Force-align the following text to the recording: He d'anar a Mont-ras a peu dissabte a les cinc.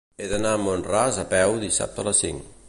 He 0.21 0.29
d'anar 0.29 0.53
a 0.57 0.61
Mont-ras 0.61 1.19
a 1.25 1.27
peu 1.35 1.55
dissabte 1.65 2.05
a 2.05 2.09
les 2.09 2.25
cinc. 2.27 2.51